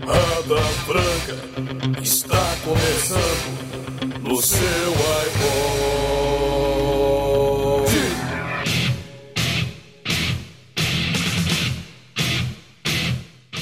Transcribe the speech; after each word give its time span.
Porrada 0.00 0.60
Franca 0.84 1.36
está 2.02 2.56
começando 2.64 4.20
no 4.22 4.42
seu 4.42 4.58
iPod. 4.58 5.46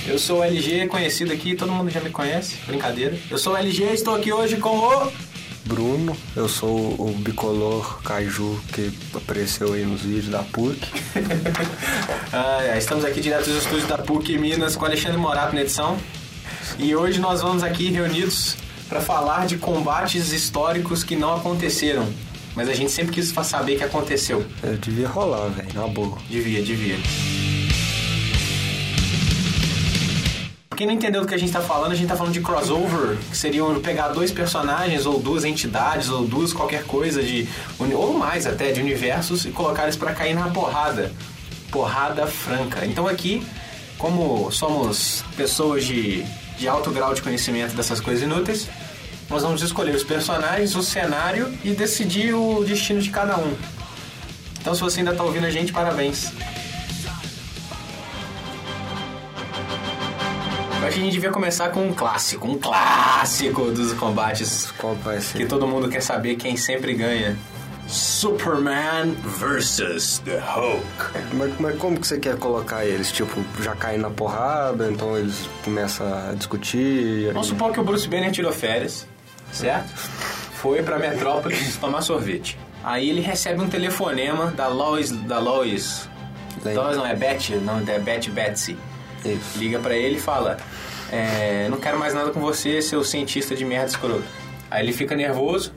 Eu 0.07 0.19
sou 0.19 0.39
o 0.39 0.45
LG, 0.45 0.87
conhecido 0.87 1.31
aqui, 1.31 1.55
todo 1.55 1.71
mundo 1.71 1.91
já 1.91 2.01
me 2.01 2.09
conhece, 2.09 2.57
brincadeira. 2.67 3.19
Eu 3.31 3.37
sou 3.37 3.53
o 3.53 3.57
LG, 3.57 3.85
estou 3.93 4.15
aqui 4.15 4.33
hoje 4.33 4.57
com 4.57 4.79
o. 4.79 5.13
Bruno, 5.85 6.17
eu 6.35 6.49
sou 6.49 6.95
o 6.99 7.15
bicolor 7.19 8.01
Kaiju 8.03 8.59
que 8.73 8.91
apareceu 9.15 9.75
aí 9.75 9.85
nos 9.85 10.01
vídeos 10.01 10.29
da 10.29 10.43
PUC. 10.43 10.81
Ah, 12.33 12.77
estamos 12.77 13.05
aqui 13.05 13.21
direto 13.21 13.45
dos 13.45 13.59
estúdios 13.59 13.87
da 13.87 13.97
PUC 13.97 14.37
Minas 14.39 14.75
com 14.75 14.85
Alexandre 14.85 15.17
Morato 15.17 15.55
na 15.55 15.61
edição. 15.61 15.97
E 16.81 16.97
hoje 16.97 17.21
nós 17.21 17.43
vamos 17.43 17.63
aqui 17.63 17.91
reunidos 17.91 18.57
para 18.89 19.01
falar 19.01 19.47
de 19.47 19.57
combates 19.57 20.33
históricos 20.33 21.05
que 21.05 21.15
não 21.15 21.37
aconteceram. 21.37 22.09
Mas 22.57 22.69
a 22.69 22.75
gente 22.75 22.91
sempre 22.91 23.13
quis 23.13 23.29
saber 23.47 23.77
que 23.77 23.85
aconteceu. 23.85 24.45
Eu 24.65 24.77
devia 24.79 25.07
rolar, 25.07 25.49
velho, 25.49 25.69
na 25.75 25.87
boa. 25.87 26.19
Devia, 26.29 26.61
devia. 26.61 26.97
Quem 30.77 30.87
não 30.87 30.95
entendeu 30.95 31.21
do 31.21 31.27
que 31.27 31.35
a 31.35 31.39
gente 31.39 31.53
tá 31.53 31.61
falando, 31.61 31.93
a 31.93 31.95
gente 31.95 32.09
tá 32.09 32.17
falando 32.17 32.33
de 32.33 32.41
crossover, 32.41 33.17
que 33.31 33.37
seriam 33.37 33.81
pegar 33.81 34.09
dois 34.09 34.33
personagens, 34.33 35.07
ou 35.07 35.21
duas 35.21 35.45
entidades, 35.45 36.09
ou 36.09 36.27
duas 36.27 36.53
qualquer 36.53 36.85
coisa 36.85 37.23
de. 37.23 37.49
ou 37.79 38.15
mais 38.15 38.47
até, 38.47 38.73
de 38.73 38.81
universos 38.81 39.45
e 39.45 39.51
colocar 39.51 39.85
eles 39.85 39.97
pra 39.97 40.13
cair 40.13 40.35
na 40.35 40.49
porrada. 40.49 41.13
Porrada 41.71 42.27
franca. 42.27 42.85
Então 42.85 43.07
aqui, 43.07 43.47
como 43.99 44.51
somos 44.51 45.25
pessoas 45.37 45.85
de, 45.85 46.25
de 46.59 46.69
alto 46.69 46.91
grau 46.91 47.15
de 47.15 47.23
conhecimento 47.23 47.75
dessas 47.75 48.01
coisas 48.01 48.23
inúteis, 48.23 48.69
nós 49.31 49.43
vamos 49.43 49.63
escolher 49.63 49.95
os 49.95 50.05
personagens, 50.05 50.75
o 50.75 50.83
cenário 50.83 51.53
e 51.65 51.71
decidir 51.71 52.35
o 52.35 52.65
destino 52.65 53.01
de 53.01 53.11
cada 53.11 53.37
um. 53.39 53.55
Então 54.61 54.75
se 54.75 54.81
você 54.81 55.01
ainda 55.01 55.15
tá 55.15 55.23
ouvindo 55.23 55.47
a 55.47 55.51
gente, 55.51 55.73
parabéns. 55.73 56.33
Acho 60.95 61.01
que 61.01 61.01
a 61.01 61.05
gente 61.05 61.13
devia 61.13 61.31
começar 61.31 61.71
com 61.71 61.89
um 61.89 61.93
clássico, 61.93 62.47
um 62.47 62.57
clássico 62.59 63.71
dos 63.73 63.93
combates 63.95 64.71
Qual 64.79 64.95
vai 64.97 65.21
ser? 65.21 65.39
que 65.39 65.47
todo 65.47 65.67
mundo 65.67 65.89
quer 65.89 66.01
saber 66.01 66.37
quem 66.37 66.57
sempre 66.57 66.95
ganha. 66.95 67.37
Superman 67.87 69.15
versus 69.39 70.19
the 70.25 70.39
Hulk. 70.39 71.35
Mas, 71.35 71.61
mas 71.61 71.79
como 71.79 72.01
que 72.01 72.07
você 72.07 72.19
quer 72.19 72.39
colocar 72.39 72.87
eles? 72.87 73.13
Tipo, 73.13 73.45
já 73.61 73.75
caem 73.75 73.99
na 73.99 74.09
porrada, 74.09 74.91
então 74.91 75.19
eles 75.19 75.49
começam 75.65 76.07
a 76.07 76.33
discutir. 76.33 77.31
Vamos 77.33 77.49
supor 77.49 77.73
que 77.73 77.81
o 77.81 77.85
Bruce 77.85 78.09
Banner 78.09 78.31
tirou 78.31 78.53
férias, 78.53 79.07
certo? 79.53 79.89
Foi 80.55 80.83
pra 80.83 80.99
Metrópolis 80.99 81.77
tomar 81.77 82.01
sorvete. 82.01 82.59
Aí 82.83 83.11
ele 83.11 83.21
recebe 83.21 83.61
um 83.61 83.69
telefonema 83.69 84.47
da 84.53 84.69
Lois, 84.69 85.11
da 85.11 85.39
Lois. 85.39 86.09
Lois 86.65 86.97
não 86.97 87.07
é 87.07 87.15
Betty, 87.15 87.57
não 87.57 87.81
é 87.87 87.99
Betty 87.99 88.31
Betsy. 88.31 88.79
Isso. 89.25 89.59
Liga 89.59 89.79
pra 89.79 89.97
ele 89.97 90.17
e 90.17 90.21
fala: 90.21 90.57
é, 91.11 91.69
Não 91.71 91.79
quero 91.79 91.99
mais 91.99 92.15
nada 92.15 92.31
com 92.31 92.41
você, 92.41 92.81
seu 92.83 93.03
cientista 93.05 93.55
de 93.55 93.65
merda 93.65 93.87
escroto. 93.87 94.25
Aí 94.71 94.83
ele 94.83 94.93
fica 94.93 95.15
nervoso, 95.15 95.73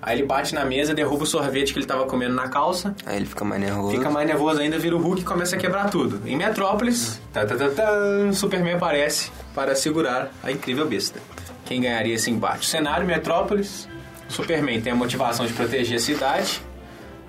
aí 0.00 0.16
ele 0.18 0.26
bate 0.26 0.54
na 0.54 0.64
mesa, 0.64 0.94
derruba 0.94 1.24
o 1.24 1.26
sorvete 1.26 1.72
que 1.72 1.78
ele 1.78 1.86
tava 1.86 2.06
comendo 2.06 2.34
na 2.34 2.48
calça, 2.48 2.94
Aí 3.04 3.16
ele 3.16 3.26
fica 3.26 3.44
mais 3.44 3.60
nervoso. 3.60 3.96
fica 3.96 4.08
mais 4.10 4.26
nervoso 4.26 4.60
ainda, 4.60 4.78
vira 4.78 4.96
o 4.96 4.98
Hulk 5.00 5.20
e 5.20 5.24
começa 5.24 5.56
a 5.56 5.58
quebrar 5.58 5.90
tudo. 5.90 6.26
Em 6.26 6.36
Metrópolis, 6.36 7.20
tá, 7.32 7.44
tá, 7.44 7.54
tá, 7.56 7.68
tá, 7.68 8.32
Superman 8.32 8.74
aparece 8.74 9.30
para 9.54 9.74
segurar 9.74 10.30
a 10.42 10.50
incrível 10.50 10.86
besta. 10.86 11.20
Quem 11.66 11.80
ganharia 11.82 12.14
esse 12.14 12.30
embate? 12.30 12.66
Cenário 12.66 13.06
Metrópolis, 13.06 13.88
o 14.28 14.32
Superman 14.32 14.80
tem 14.80 14.92
a 14.92 14.96
motivação 14.96 15.44
de 15.46 15.52
proteger 15.52 15.96
a 15.96 16.00
cidade. 16.00 16.62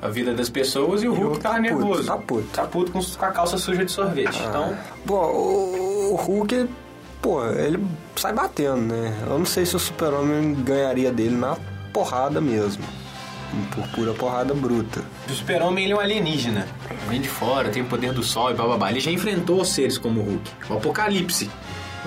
A 0.02 0.10
vida 0.10 0.34
das 0.34 0.50
pessoas 0.50 1.02
e 1.02 1.08
o 1.08 1.14
Hulk 1.14 1.40
tá, 1.40 1.50
tá 1.50 1.56
puto, 1.56 1.62
nervoso. 1.62 2.04
tá 2.06 2.18
puto. 2.18 2.48
Tá 2.54 2.64
puto 2.66 2.92
com, 2.92 3.02
com 3.02 3.26
a 3.26 3.32
calça 3.32 3.58
suja 3.58 3.84
de 3.84 3.92
sorvete. 3.92 4.40
Então, 4.48 4.76
Bom, 5.06 5.26
o, 5.32 6.14
o 6.14 6.16
Hulk, 6.16 6.70
pô, 7.22 7.46
ele 7.48 7.84
sai 8.16 8.34
batendo, 8.34 8.82
né? 8.82 9.18
Eu 9.28 9.40
não 9.40 9.46
sei 9.46 9.66
se 9.66 9.76
o 9.76 9.80
Super-Homem 9.80 10.54
ganharia 10.64 11.12
dele 11.12 11.36
na 11.36 11.58
porrada 11.92 12.40
mesmo. 12.42 12.84
Por 13.74 13.88
pura 13.90 14.14
porrada 14.14 14.54
bruta. 14.54 15.02
O 15.30 15.32
super-homem 15.32 15.86
ele 15.86 15.94
é 15.94 15.96
um 15.96 16.00
alienígena. 16.00 16.68
Vem 17.08 17.22
de 17.22 17.30
fora, 17.30 17.70
tem 17.70 17.82
o 17.84 17.86
poder 17.86 18.12
do 18.12 18.22
sol 18.22 18.52
e 18.52 18.54
bababá. 18.54 18.92
Ele 18.92 19.00
já 19.00 19.12
enfrentou 19.12 19.64
seres 19.64 19.98
como 19.98 20.20
o 20.20 20.24
Hulk. 20.24 20.52
O 20.70 20.74
Apocalipse. 20.74 21.50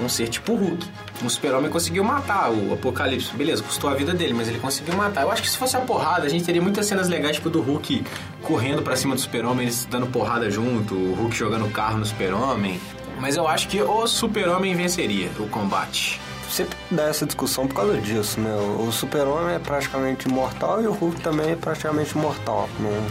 Um 0.02 0.08
ser 0.10 0.28
tipo 0.28 0.52
o 0.52 0.56
Hulk. 0.56 0.86
O 1.24 1.28
super-homem 1.28 1.68
conseguiu 1.70 2.04
matar 2.04 2.50
o 2.50 2.72
Apocalipse. 2.72 3.34
Beleza, 3.34 3.62
custou 3.62 3.90
a 3.90 3.94
vida 3.94 4.14
dele, 4.14 4.32
mas 4.32 4.48
ele 4.48 4.58
conseguiu 4.58 4.94
matar. 4.94 5.22
Eu 5.22 5.32
acho 5.32 5.42
que 5.42 5.50
se 5.50 5.58
fosse 5.58 5.76
a 5.76 5.80
porrada, 5.80 6.26
a 6.26 6.28
gente 6.28 6.44
teria 6.44 6.62
muitas 6.62 6.86
cenas 6.86 7.08
legais, 7.08 7.36
tipo 7.36 7.50
do 7.50 7.60
Hulk 7.60 8.04
correndo 8.42 8.82
pra 8.82 8.94
cima 8.94 9.14
do 9.14 9.20
super-homem, 9.20 9.64
eles 9.64 9.84
dando 9.84 10.06
porrada 10.06 10.48
junto, 10.50 10.94
o 10.94 11.14
Hulk 11.14 11.36
jogando 11.36 11.68
carro 11.72 11.98
no 11.98 12.06
super-homem. 12.06 12.80
Mas 13.20 13.36
eu 13.36 13.48
acho 13.48 13.68
que 13.68 13.82
o 13.82 14.06
super-homem 14.06 14.74
venceria 14.74 15.28
o 15.40 15.48
combate. 15.48 16.20
Sempre 16.48 16.78
dá 16.90 17.04
essa 17.04 17.26
discussão 17.26 17.66
por 17.66 17.74
causa 17.74 17.98
disso, 17.98 18.40
né? 18.40 18.54
O 18.78 18.90
Super-Homem 18.90 19.56
é 19.56 19.58
praticamente 19.58 20.28
imortal 20.28 20.82
e 20.82 20.86
o 20.86 20.92
Hulk 20.92 21.20
também 21.20 21.50
é 21.50 21.56
praticamente 21.56 22.16
imortal. 22.16 22.70
Não, 22.80 23.06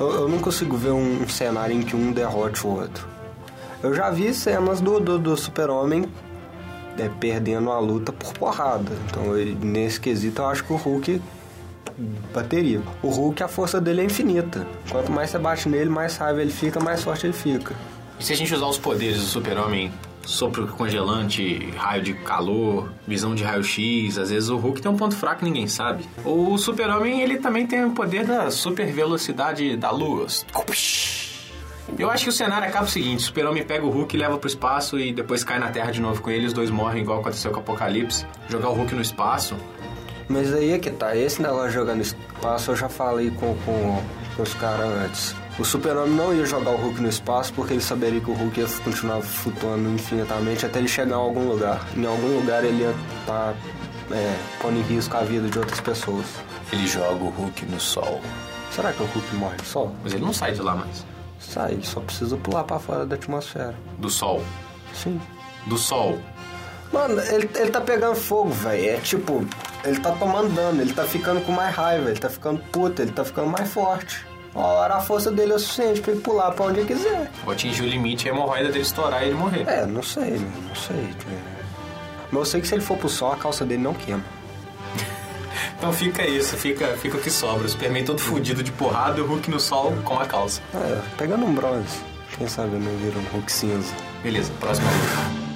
eu, 0.00 0.22
eu 0.22 0.28
não 0.28 0.38
consigo 0.40 0.76
ver 0.76 0.90
um, 0.90 1.28
cenário 1.28 1.76
em 1.76 1.82
que 1.82 1.94
um 1.94 2.10
derrote 2.10 2.66
o 2.66 2.70
outro. 2.70 3.06
Eu 3.82 3.94
já 3.94 4.10
vi 4.10 4.34
cenas 4.34 4.80
do, 4.80 4.98
do, 4.98 5.18
do 5.18 5.36
Super-Homem 5.36 6.08
é, 6.98 7.08
perdendo 7.20 7.70
a 7.70 7.78
luta 7.78 8.12
por 8.12 8.32
porrada. 8.34 8.92
Então, 9.10 9.36
ele- 9.36 9.54
nesse 9.64 10.00
quesito, 10.00 10.42
eu 10.42 10.46
acho 10.46 10.64
que 10.64 10.72
o 10.72 10.76
Hulk 10.76 11.20
bateria. 12.32 12.80
O 13.02 13.08
Hulk, 13.08 13.42
a 13.42 13.48
força 13.48 13.80
dele 13.80 14.00
é 14.00 14.04
infinita. 14.04 14.66
Quanto 14.90 15.10
mais 15.12 15.30
você 15.30 15.38
bate 15.38 15.68
nele, 15.68 15.90
mais 15.90 16.16
raiva 16.16 16.40
ele 16.40 16.50
fica, 16.52 16.80
mais 16.80 17.02
forte 17.02 17.26
ele 17.26 17.32
fica. 17.32 17.74
E 18.18 18.24
se 18.24 18.32
a 18.32 18.36
gente 18.36 18.54
usar 18.54 18.66
os 18.66 18.78
poderes 18.78 19.16
do 19.16 19.22
super-homem, 19.24 19.92
sopro 20.24 20.66
congelante, 20.68 21.68
raio 21.76 22.02
de 22.02 22.14
calor, 22.14 22.88
visão 23.06 23.34
de 23.34 23.42
raio-x, 23.42 24.16
às 24.18 24.30
vezes 24.30 24.48
o 24.48 24.56
Hulk 24.56 24.80
tem 24.80 24.90
um 24.90 24.96
ponto 24.96 25.16
fraco 25.16 25.40
que 25.40 25.44
ninguém 25.44 25.66
sabe. 25.66 26.04
O 26.24 26.56
super-homem, 26.56 27.20
ele 27.20 27.38
também 27.38 27.66
tem 27.66 27.84
o 27.84 27.90
poder 27.90 28.24
da 28.24 28.50
super 28.50 28.86
velocidade 28.92 29.76
da 29.76 29.90
luz. 29.90 30.46
Eu 31.98 32.10
acho 32.10 32.24
que 32.24 32.30
o 32.30 32.32
cenário 32.32 32.68
acaba 32.68 32.86
o 32.86 32.88
seguinte, 32.88 33.18
o 33.18 33.22
super-homem 33.22 33.64
pega 33.64 33.84
o 33.84 33.90
Hulk 33.90 34.16
e 34.16 34.18
leva 34.18 34.38
pro 34.38 34.48
espaço 34.48 34.98
e 34.98 35.12
depois 35.12 35.44
cai 35.44 35.58
na 35.58 35.70
Terra 35.70 35.90
de 35.90 36.00
novo 36.00 36.22
com 36.22 36.30
ele, 36.30 36.46
os 36.46 36.52
dois 36.52 36.70
morrem 36.70 37.02
igual 37.02 37.20
aconteceu 37.20 37.50
com 37.50 37.58
o 37.58 37.60
Apocalipse. 37.60 38.26
Jogar 38.48 38.70
o 38.70 38.74
Hulk 38.74 38.94
no 38.94 39.02
espaço, 39.02 39.56
Mas 40.28 40.54
aí 40.54 40.72
é 40.72 40.78
que 40.78 40.90
tá, 40.90 41.14
esse 41.16 41.42
negócio 41.42 41.68
de 41.68 41.74
jogar 41.74 41.94
no 41.94 42.02
espaço 42.02 42.70
eu 42.70 42.76
já 42.76 42.88
falei 42.88 43.30
com, 43.30 43.54
com, 43.64 44.02
com 44.36 44.42
os 44.42 44.54
caras 44.54 44.86
antes. 45.04 45.34
O 45.58 45.64
super-homem 45.64 46.14
não 46.14 46.34
ia 46.34 46.46
jogar 46.46 46.70
o 46.70 46.76
Hulk 46.76 47.02
no 47.02 47.08
espaço 47.08 47.52
porque 47.52 47.74
ele 47.74 47.82
saberia 47.82 48.20
que 48.20 48.30
o 48.30 48.34
Hulk 48.34 48.60
ia 48.60 48.66
continuar 48.82 49.20
flutuando 49.20 49.88
infinitamente 49.90 50.64
até 50.64 50.78
ele 50.78 50.88
chegar 50.88 51.10
em 51.10 51.20
algum 51.20 51.48
lugar. 51.48 51.86
Em 51.94 52.06
algum 52.06 52.38
lugar 52.38 52.64
ele 52.64 52.82
ia 52.82 52.94
estar 53.20 53.54
é, 54.10 54.36
pondo 54.60 54.78
em 54.78 54.82
risco 54.82 55.14
a 55.16 55.20
vida 55.20 55.48
de 55.48 55.58
outras 55.58 55.80
pessoas. 55.80 56.24
ele 56.72 56.86
joga 56.86 57.22
o 57.22 57.28
Hulk 57.28 57.66
no 57.66 57.78
sol. 57.78 58.20
Será 58.70 58.92
que 58.92 59.02
o 59.02 59.06
Hulk 59.06 59.34
morre 59.34 59.56
do 59.56 59.64
sol? 59.64 59.94
Mas 60.02 60.14
ele 60.14 60.24
não 60.24 60.32
sai 60.32 60.52
de 60.52 60.62
lá 60.62 60.74
mais. 60.74 61.11
Sai, 61.42 61.72
ele 61.72 61.84
só 61.84 62.00
precisa 62.00 62.36
pular 62.36 62.64
pra 62.64 62.78
fora 62.78 63.04
da 63.04 63.16
atmosfera. 63.16 63.74
Do 63.98 64.08
sol. 64.08 64.42
Sim. 64.94 65.20
Do 65.66 65.76
sol. 65.76 66.18
Mano, 66.92 67.20
ele, 67.20 67.50
ele 67.56 67.70
tá 67.70 67.80
pegando 67.80 68.14
fogo, 68.14 68.50
velho. 68.50 68.90
É 68.90 68.96
tipo, 68.98 69.44
ele 69.84 69.98
tá 69.98 70.12
tomando 70.12 70.54
dano, 70.54 70.80
ele 70.80 70.92
tá 70.92 71.04
ficando 71.04 71.40
com 71.40 71.52
mais 71.52 71.74
raiva, 71.74 72.10
ele 72.10 72.18
tá 72.20 72.28
ficando 72.30 72.60
puto, 72.70 73.02
ele 73.02 73.12
tá 73.12 73.24
ficando 73.24 73.48
mais 73.48 73.68
forte. 73.72 74.24
Uma 74.54 74.66
hora 74.66 74.94
a 74.96 75.00
força 75.00 75.30
dele 75.30 75.52
é 75.52 75.54
o 75.56 75.58
suficiente 75.58 76.00
pra 76.02 76.12
ele 76.12 76.20
pular 76.20 76.50
pra 76.52 76.66
onde 76.66 76.80
ele 76.80 76.86
quiser. 76.94 77.30
Vou 77.42 77.52
atingir 77.54 77.82
o 77.82 77.86
limite 77.86 78.26
e 78.26 78.30
a 78.30 78.34
hemorroida 78.34 78.68
dele 78.68 78.82
estourar 78.82 79.22
e 79.22 79.26
ele 79.28 79.34
morrer. 79.34 79.66
É, 79.66 79.86
não 79.86 80.02
sei, 80.02 80.32
né? 80.32 80.52
Não 80.68 80.74
sei. 80.74 80.96
é. 80.96 81.62
Mas 82.30 82.38
eu 82.38 82.44
sei 82.44 82.60
que 82.60 82.68
se 82.68 82.74
ele 82.74 82.82
for 82.82 82.98
pro 82.98 83.08
sol, 83.08 83.32
a 83.32 83.36
calça 83.36 83.64
dele 83.64 83.82
não 83.82 83.94
queima. 83.94 84.22
Então 85.82 85.92
fica 85.92 86.24
isso, 86.24 86.56
fica, 86.56 86.96
fica 86.98 87.16
o 87.16 87.20
que 87.20 87.28
sobra. 87.28 87.66
O 87.66 87.68
Superman 87.68 88.04
todo 88.04 88.20
fudido 88.20 88.62
de 88.62 88.70
porrada 88.70 89.18
e 89.18 89.20
o 89.20 89.26
Hulk 89.26 89.50
no 89.50 89.58
sol 89.58 89.92
com 90.04 90.16
a 90.16 90.24
calça. 90.24 90.62
É, 90.72 91.02
pegando 91.18 91.44
um 91.44 91.52
bronze. 91.52 91.98
Quem 92.38 92.46
sabe 92.46 92.76
não 92.76 92.96
vira 92.98 93.18
um 93.18 93.24
Hulk 93.32 93.50
cinza. 93.50 93.92
Beleza, 94.22 94.52
próxima 94.60 94.88
luta. 94.88 95.51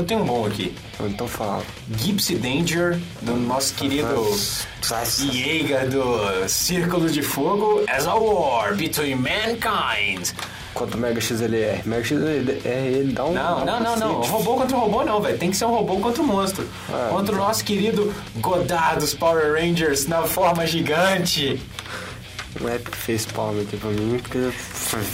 Eu 0.00 0.04
tenho 0.06 0.22
um 0.22 0.24
bom 0.24 0.46
aqui. 0.46 0.74
Então 0.98 1.28
fala. 1.28 1.62
Gypsy 1.94 2.36
Danger, 2.36 2.98
do 3.20 3.36
nosso 3.36 3.74
querido 3.74 4.34
Jäger 5.30 5.90
do 5.90 6.48
Círculo 6.48 7.10
de 7.10 7.20
Fogo, 7.20 7.84
as 7.86 8.06
a 8.06 8.14
war 8.14 8.74
between 8.74 9.16
mankind. 9.16 10.30
Quanto 10.72 10.96
Mega 10.96 11.20
XLR? 11.20 11.82
Mega 11.84 12.02
XLR, 12.02 12.60
ele 12.64 13.12
dá 13.12 13.26
um. 13.26 13.34
Não, 13.34 13.60
um 13.60 13.64
não, 13.66 13.80
não, 13.80 13.96
não. 13.96 14.20
Robô 14.22 14.54
contra 14.54 14.74
robô 14.74 15.04
não, 15.04 15.20
velho. 15.20 15.36
Tem 15.36 15.50
que 15.50 15.56
ser 15.58 15.66
um 15.66 15.70
robô 15.70 15.98
contra 15.98 16.22
o 16.22 16.26
monstro. 16.26 16.66
Ah, 16.88 17.08
contra 17.10 17.34
o 17.34 17.38
nosso 17.38 17.62
querido 17.62 18.10
Godard 18.36 19.00
dos 19.00 19.12
Power 19.12 19.52
Rangers 19.52 20.06
na 20.06 20.22
forma 20.22 20.66
gigante. 20.66 21.60
Um 22.60 22.68
Epic 22.68 22.94
Face 22.96 23.26
Palm 23.28 23.60
aqui 23.60 23.76
pra 23.76 23.90
mim, 23.90 24.18
porque. 24.18 24.38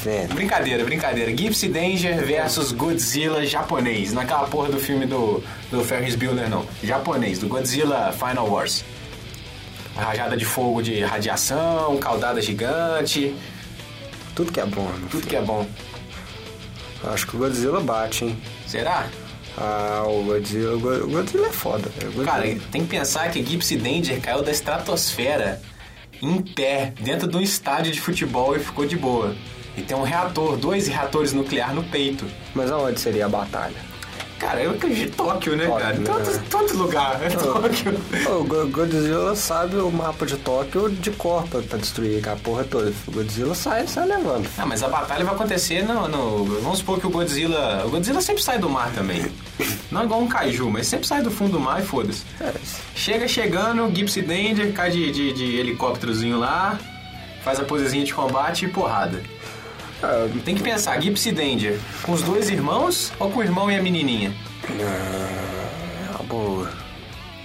Velho. 0.04 0.28
Brincadeira, 0.34 0.84
brincadeira. 0.84 1.30
Gypsy 1.36 1.68
Danger 1.68 2.24
versus 2.24 2.72
Godzilla 2.72 3.44
japonês. 3.44 4.12
Naquela 4.12 4.46
porra 4.48 4.70
do 4.70 4.78
filme 4.78 5.04
do, 5.06 5.42
do 5.70 5.84
Ferris 5.84 6.14
Bueller, 6.14 6.48
não. 6.48 6.64
Japonês, 6.82 7.38
do 7.38 7.46
Godzilla 7.48 8.12
Final 8.12 8.48
Wars. 8.48 8.84
Rajada 9.96 10.36
de 10.36 10.44
fogo 10.44 10.82
de 10.82 11.00
radiação, 11.00 11.96
caudada 11.98 12.40
gigante, 12.42 13.34
Tudo 14.34 14.52
que 14.52 14.60
é 14.60 14.66
bom, 14.66 14.90
tudo 15.10 15.26
que 15.26 15.34
é 15.36 15.40
bom. 15.42 15.66
Acho 17.04 17.26
que 17.26 17.36
o 17.36 17.38
Godzilla 17.38 17.80
bate, 17.80 18.24
hein? 18.26 18.38
Será? 18.66 19.06
Ah, 19.56 20.04
o 20.06 20.22
Godzilla, 20.24 20.74
o 20.76 20.80
Go- 20.80 21.04
o 21.04 21.08
Godzilla 21.08 21.46
é 21.48 21.52
foda. 21.52 21.90
Godzilla- 22.02 22.24
Cara, 22.26 22.42
tem 22.70 22.82
que 22.82 22.88
pensar 22.88 23.30
que 23.30 23.42
Gypsy 23.42 23.76
Danger 23.76 24.20
caiu 24.20 24.42
da 24.42 24.50
estratosfera 24.50 25.62
em 26.22 26.40
pé, 26.40 26.92
dentro 27.00 27.28
de 27.28 27.36
um 27.36 27.40
estádio 27.40 27.92
de 27.92 28.00
futebol 28.00 28.56
e 28.56 28.60
ficou 28.60 28.86
de 28.86 28.96
boa. 28.96 29.34
E 29.76 29.82
tem 29.82 29.96
um 29.96 30.02
reator, 30.02 30.56
dois 30.56 30.88
reatores 30.88 31.32
nucleares 31.32 31.74
no 31.74 31.84
peito. 31.84 32.24
Mas 32.54 32.70
aonde 32.70 32.98
seria 32.98 33.26
a 33.26 33.28
batalha? 33.28 33.76
Cara, 34.38 34.60
eu 34.62 34.72
acredito 34.72 35.12
em 35.14 35.16
Tóquio, 35.16 35.56
né, 35.56 35.64
Tóquio, 35.66 35.80
cara? 35.80 35.96
né? 35.98 36.04
Todo, 36.04 36.48
todo 36.50 36.76
lugar 36.78 37.18
é 37.22 37.30
Tóquio. 37.30 37.98
O 38.38 38.44
Go- 38.44 38.66
Godzilla 38.66 39.34
sabe 39.34 39.76
o 39.76 39.90
mapa 39.90 40.26
de 40.26 40.36
Tóquio 40.36 40.90
de 40.90 41.10
cor 41.12 41.44
pra, 41.48 41.62
pra 41.62 41.78
destruir 41.78 42.28
a 42.28 42.36
porra 42.36 42.62
toda. 42.64 42.92
O 43.06 43.12
Godzilla 43.12 43.54
sai, 43.54 43.86
sai 43.86 44.06
levando. 44.06 44.46
Ah, 44.58 44.66
mas 44.66 44.82
a 44.82 44.88
batalha 44.88 45.24
vai 45.24 45.34
acontecer 45.34 45.82
no, 45.84 46.06
no- 46.06 46.44
Vamos 46.60 46.78
supor 46.80 47.00
que 47.00 47.06
o 47.06 47.10
Godzilla. 47.10 47.82
O 47.86 47.88
Godzilla 47.88 48.20
sempre 48.20 48.42
sai 48.42 48.58
do 48.58 48.68
mar 48.68 48.90
também. 48.94 49.24
Não 49.90 50.04
igual 50.04 50.20
um 50.20 50.28
kaiju, 50.28 50.68
mas 50.70 50.86
sempre 50.86 51.06
sai 51.06 51.22
do 51.22 51.30
fundo 51.30 51.52
do 51.52 51.60
mar 51.60 51.80
e 51.82 51.86
foda-se. 51.86 52.22
É, 52.38 52.52
Chega 52.94 53.26
chegando, 53.26 53.90
Gypsy 53.90 54.20
Danger 54.20 54.72
cai 54.74 54.90
de, 54.90 55.10
de, 55.12 55.32
de 55.32 55.56
helicópterozinho 55.56 56.38
lá, 56.38 56.78
faz 57.42 57.58
a 57.58 57.64
posezinha 57.64 58.04
de 58.04 58.12
combate 58.12 58.66
e 58.66 58.68
porrada. 58.68 59.22
Ah, 60.02 60.28
Tem 60.44 60.54
que 60.54 60.62
pensar, 60.62 61.00
Gypsy 61.00 61.32
Danger, 61.32 61.78
com 62.02 62.12
os 62.12 62.22
dois 62.22 62.48
irmãos 62.50 63.12
ou 63.18 63.30
com 63.30 63.40
o 63.40 63.42
irmão 63.42 63.70
e 63.70 63.76
a 63.76 63.82
menininha? 63.82 64.32
é 64.68 66.10
uma 66.10 66.24
boa. 66.24 66.70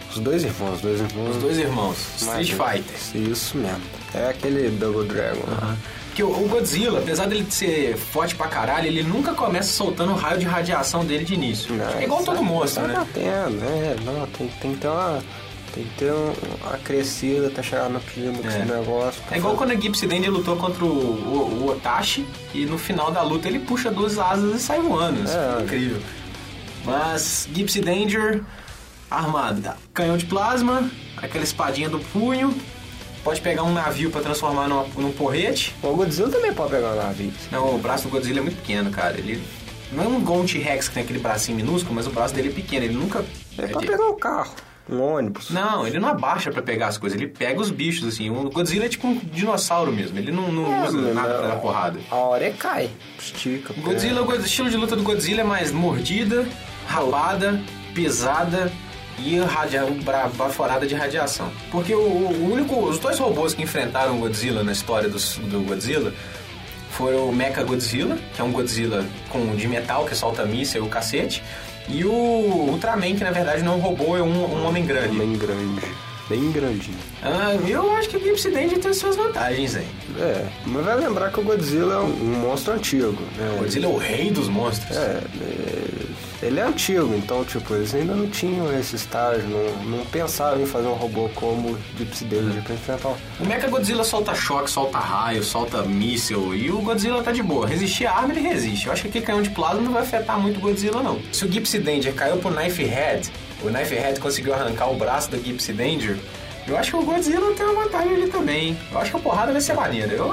Os 0.09 0.19
dois 0.19 0.43
irmãos, 0.43 0.75
os 0.75 0.81
dois 0.81 0.99
irmãos. 0.99 1.35
Os 1.35 1.41
dois 1.41 1.57
irmãos, 1.57 1.97
Street. 2.17 2.49
Fighter. 2.51 3.21
Isso 3.31 3.57
mesmo. 3.57 3.81
É 4.13 4.27
aquele 4.29 4.69
Double 4.71 5.07
Dragon. 5.07 5.41
Porque 6.07 6.21
o 6.23 6.47
Godzilla, 6.49 6.99
apesar 6.99 7.27
dele 7.27 7.45
ser 7.49 7.95
forte 7.95 8.35
pra 8.35 8.47
caralho, 8.47 8.85
ele 8.87 9.01
nunca 9.03 9.33
começa 9.33 9.71
soltando 9.71 10.11
o 10.11 10.15
raio 10.15 10.37
de 10.37 10.45
radiação 10.45 11.05
dele 11.05 11.23
de 11.23 11.35
início. 11.35 11.73
Não, 11.73 11.87
é 11.97 12.03
igual 12.03 12.21
todo 12.21 12.35
tá- 12.35 12.41
monstro, 12.43 12.81
tá 12.81 12.87
né? 12.89 12.93
batendo, 12.95 13.55
né? 13.55 13.95
Não, 14.03 14.27
tem, 14.27 14.47
tem 14.61 14.73
que 14.73 14.79
ter 14.81 14.87
uma. 14.89 15.23
Tem 15.73 15.85
que 15.85 15.89
ter 15.97 16.11
um- 16.11 16.33
uma 16.67 16.77
crescida 16.79 17.47
até 17.47 17.63
chegar 17.63 17.89
no 17.89 17.99
clímax 18.01 18.55
É. 18.55 18.59
do 18.65 18.73
negócio. 18.73 19.21
É 19.31 19.37
igual 19.37 19.55
fazer- 19.55 19.57
quando 19.73 19.77
a 19.77 19.81
Gypsy 19.81 20.05
Danger 20.07 20.31
lutou 20.31 20.57
contra 20.57 20.83
o, 20.83 20.87
o, 20.89 21.63
o 21.63 21.69
Otashi 21.71 22.25
e 22.53 22.65
no 22.65 22.77
final 22.77 23.09
da 23.11 23.21
luta 23.21 23.47
ele 23.47 23.59
puxa 23.59 23.89
duas 23.89 24.19
asas 24.19 24.55
e 24.55 24.59
sai 24.59 24.81
voando. 24.81 25.23
Isso 25.23 25.33
É. 25.37 25.57
é 25.59 25.63
incrível. 25.63 26.01
Mas 26.83 27.47
Gypsy 27.53 27.79
Danger, 27.81 28.41
armado. 29.09 29.61
Canhão 29.93 30.17
de 30.17 30.25
plasma, 30.25 30.89
aquela 31.17 31.43
espadinha 31.43 31.89
do 31.89 31.99
punho, 31.99 32.53
pode 33.23 33.39
pegar 33.41 33.63
um 33.63 33.73
navio 33.73 34.09
pra 34.09 34.21
transformar 34.21 34.67
numa- 34.67 34.85
num 34.97 35.11
porrete. 35.11 35.75
O 35.81 35.95
Godzilla 35.95 36.29
também 36.29 36.53
pode 36.53 36.71
pegar 36.71 36.87
uma 36.93 37.03
nave. 37.03 37.31
Não, 37.51 37.75
o 37.75 37.77
braço 37.77 38.03
do 38.03 38.09
Godzilla 38.09 38.39
é 38.39 38.41
muito 38.41 38.57
pequeno, 38.57 38.89
cara. 38.89 39.17
Ele 39.17 39.41
não 39.91 40.03
é 40.03 40.07
um 40.07 40.15
um 40.41 40.45
T-Rex 40.45 40.87
que 40.87 40.93
tem 40.95 41.03
aquele 41.03 41.19
bracinho 41.19 41.55
minúsculo, 41.55 41.95
mas 41.95 42.07
o 42.07 42.09
braço 42.09 42.33
dele 42.33 42.49
é 42.49 42.51
pequeno. 42.51 42.85
Ele 42.85 42.95
nunca. 42.95 43.23
É 43.57 43.67
pra 43.67 43.79
pegar 43.81 44.05
um 44.09 44.15
carro, 44.17 44.53
um 44.89 45.01
ônibus. 45.01 45.49
Não, 45.49 45.85
ele 45.87 45.99
não 45.99 46.09
abaixa 46.09 46.51
pra 46.51 46.61
pegar 46.61 46.87
as 46.87 46.97
coisas, 46.97 47.19
ele 47.19 47.27
pega 47.29 47.59
os 47.61 47.69
bichos, 47.71 48.07
assim. 48.07 48.29
O 48.29 48.49
Godzilla 48.49 48.85
é 48.85 48.89
tipo 48.89 49.07
um 49.07 49.15
dinossauro 49.17 49.91
mesmo, 49.91 50.17
ele 50.17 50.31
não, 50.31 50.51
não 50.51 50.73
É, 50.73 50.87
usa 50.87 50.97
mas 50.97 51.15
nada 51.15 51.41
dar 51.47 51.55
porrada. 51.57 51.99
A 52.09 52.15
hora 52.15 52.45
é 52.45 52.51
cai, 52.51 52.89
estica. 53.19 53.73
O 53.77 53.81
Godzilla, 53.81 54.21
o 54.21 54.35
estilo 54.35 54.69
de 54.69 54.77
luta 54.77 54.95
do 54.95 55.03
Godzilla 55.03 55.41
é 55.41 55.45
mais 55.45 55.71
mordida, 55.71 56.45
rabada, 56.87 57.59
pesada 57.93 58.71
e 59.19 59.37
radia, 59.39 59.85
bra- 60.03 60.29
baforada 60.35 60.85
de 60.87 60.95
radiação. 60.95 61.51
Porque 61.71 61.93
o, 61.93 61.99
o 61.99 62.51
único, 62.51 62.75
os 62.83 62.97
dois 62.99 63.19
robôs 63.19 63.53
que 63.53 63.61
enfrentaram 63.61 64.15
o 64.17 64.19
Godzilla 64.19 64.63
na 64.63 64.71
história 64.71 65.07
dos- 65.07 65.37
do, 65.37 65.61
Godzilla 65.61 66.11
foram 66.89 67.29
o 67.29 67.35
Mecha 67.35 67.63
Godzilla, 67.63 68.17
que 68.35 68.41
é 68.41 68.43
um 68.43 68.51
Godzilla 68.51 69.05
com, 69.29 69.55
de 69.55 69.67
metal 69.67 70.05
que 70.05 70.15
solta 70.15 70.43
míssil 70.45 70.83
e 70.83 70.87
o 70.87 70.89
cacete, 70.89 71.41
e 71.93 72.05
o 72.05 72.11
Ultraman, 72.11 73.15
que 73.15 73.23
na 73.23 73.31
verdade 73.31 73.63
não 73.63 73.73
é 73.73 73.75
um 73.75 73.79
robô, 73.79 74.17
é 74.17 74.21
um, 74.21 74.45
um 74.45 74.65
homem 74.65 74.85
grande. 74.85 75.17
Bem 75.17 75.33
grande. 75.33 75.81
Bem 76.29 76.49
grandinho. 76.49 76.97
Ah, 77.21 77.53
eu 77.67 77.91
acho 77.97 78.07
que 78.07 78.15
o 78.15 78.19
Gypsy 78.19 78.51
Danger 78.51 78.79
tem 78.79 78.93
suas 78.93 79.17
vantagens, 79.17 79.75
hein? 79.75 79.85
É, 80.17 80.45
mas 80.65 80.85
vai 80.85 80.95
lembrar 80.95 81.29
que 81.29 81.39
o 81.41 81.43
Godzilla 81.43 81.95
é 81.95 81.97
um, 81.97 82.05
um 82.05 82.39
monstro 82.39 82.73
antigo. 82.73 83.21
Né? 83.37 83.53
O 83.55 83.59
Godzilla 83.59 83.87
é 83.87 83.89
o 83.89 83.97
rei 83.97 84.31
dos 84.31 84.47
monstros. 84.47 84.95
É, 84.95 85.21
é, 85.41 86.10
ele 86.41 86.59
é 86.59 86.63
antigo, 86.63 87.13
então, 87.15 87.43
tipo, 87.45 87.73
eles 87.75 87.93
ainda 87.93 88.13
não 88.15 88.27
tinham 88.27 88.71
esse 88.77 88.95
estágio, 88.95 89.43
não, 89.47 89.97
não 89.97 90.05
pensaram 90.05 90.61
em 90.61 90.65
fazer 90.65 90.87
um 90.87 90.93
robô 90.93 91.29
como 91.35 91.69
o 91.69 91.77
Gypsy 91.97 92.25
Danger 92.25 92.63
pra 92.63 92.73
enfrentar 92.73 93.09
o- 93.09 93.17
O 93.39 93.45
Mecha 93.45 93.67
Godzilla 93.67 94.03
solta 94.03 94.33
choque, 94.33 94.69
solta 94.69 94.97
raio, 94.97 95.43
solta 95.43 95.83
míssil 95.83 96.55
e 96.55 96.71
o 96.71 96.79
Godzilla 96.81 97.21
tá 97.21 97.31
de 97.31 97.43
boa. 97.43 97.67
Resistir 97.67 98.05
à 98.07 98.13
arma, 98.17 98.33
ele 98.33 98.41
resiste. 98.47 98.87
Eu 98.87 98.93
acho 98.93 99.03
que 99.03 99.07
aquele 99.09 99.25
canhão 99.25 99.41
de 99.41 99.49
plasma 99.51 99.81
não 99.81 99.91
vai 99.93 100.01
afetar 100.01 100.39
muito 100.39 100.57
o 100.57 100.61
Godzilla, 100.61 101.03
não. 101.03 101.19
Se 101.31 101.45
o 101.45 101.51
Gypsy 101.51 101.79
Danger 101.79 102.13
caiu 102.13 102.37
pro 102.37 102.49
Knife 102.51 102.83
Head, 102.83 103.29
o 103.63 103.67
Knife 103.67 103.93
Head 103.95 104.19
conseguiu 104.19 104.53
arrancar 104.53 104.89
o 104.91 104.95
braço 104.95 105.29
da 105.29 105.37
Gypsy 105.37 105.73
Danger, 105.73 106.17
eu 106.67 106.77
acho 106.77 106.91
que 106.91 106.97
o 106.97 107.01
Godzilla 107.03 107.53
tem 107.53 107.65
uma 107.65 107.83
vantagem 107.83 108.13
ali 108.15 108.27
também. 108.27 108.67
hein? 108.69 108.77
Eu 108.91 108.99
acho 108.99 109.11
que 109.11 109.17
a 109.17 109.19
porrada 109.19 109.51
vai 109.51 109.61
ser 109.61 109.73
maneira. 109.73 110.13
Eu- 110.13 110.31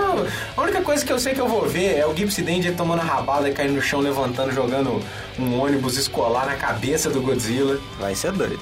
a 0.57 0.61
única 0.63 0.81
coisa 0.83 1.05
que 1.05 1.13
eu 1.13 1.19
sei 1.19 1.35
que 1.35 1.41
eu 1.41 1.49
vou 1.49 1.67
ver 1.67 1.97
é 1.97 2.07
o 2.07 2.15
Gypsy 2.15 2.43
Danger 2.43 2.75
tomando 2.77 3.01
a 3.01 3.05
rabada, 3.05 3.51
caindo 3.51 3.75
no 3.75 3.83
chão, 3.83 4.01
levantando, 4.01 4.53
jogando 4.53 5.03
um 5.39 5.59
ônibus 5.61 5.97
escolar 5.97 6.47
na 6.47 6.57
cabeça 6.57 7.11
do 7.11 7.21
Godzilla. 7.21 7.79
Vai 7.99 8.15
ser 8.15 8.33
doido. 8.33 8.61